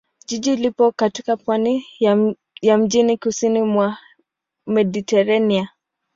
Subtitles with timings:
[0.27, 1.85] Jiji lipo katika pwani
[2.61, 3.97] ya mjini kusini mwa
[4.67, 5.69] Mediteranea.